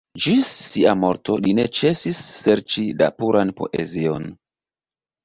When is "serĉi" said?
2.37-2.87